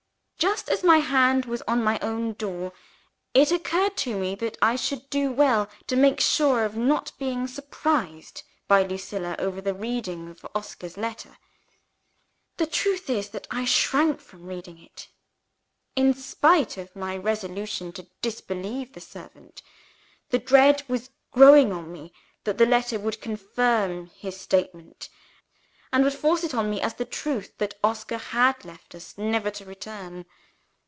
Just 0.51 0.69
as 0.69 0.83
my 0.83 0.97
hand 0.97 1.45
was 1.45 1.61
on 1.67 1.83
my 1.83 1.99
own 1.99 2.33
door, 2.33 2.73
it 3.35 3.51
occurred 3.51 3.95
to 3.97 4.17
me 4.17 4.33
that 4.33 4.57
I 4.59 4.75
should 4.75 5.07
do 5.11 5.31
well 5.31 5.69
to 5.85 5.95
make 5.95 6.19
sure 6.19 6.65
of 6.65 6.75
not 6.75 7.11
being 7.19 7.45
surprised 7.47 8.41
by 8.67 8.81
Lucilla 8.81 9.35
over 9.37 9.61
the 9.61 9.75
reading 9.75 10.29
of 10.31 10.43
Oscar's 10.55 10.97
letter. 10.97 11.37
The 12.57 12.65
truth 12.65 13.07
is 13.07 13.29
that 13.29 13.45
I 13.51 13.65
shrank 13.65 14.19
from 14.19 14.47
reading 14.47 14.79
it. 14.79 15.09
In 15.95 16.11
spite 16.15 16.75
of 16.75 16.95
my 16.95 17.15
resolution 17.15 17.91
to 17.91 18.07
disbelieve 18.23 18.93
the 18.93 18.99
servant, 18.99 19.61
the 20.31 20.39
dread 20.39 20.81
was 20.87 21.09
now 21.09 21.13
growing 21.33 21.71
on 21.71 21.93
me 21.93 22.13
that 22.45 22.57
the 22.57 22.65
letter 22.65 22.99
would 22.99 23.21
confirm 23.21 24.07
his 24.07 24.41
statement, 24.41 25.07
and 25.93 26.05
would 26.05 26.13
force 26.13 26.41
it 26.45 26.53
on 26.55 26.69
me 26.69 26.79
as 26.79 26.93
the 26.93 27.03
truth 27.03 27.51
that 27.57 27.73
Oscar 27.83 28.17
had 28.17 28.63
left 28.63 28.95
us 28.95 29.17
never 29.17 29.51
to 29.51 29.65
return. 29.65 30.25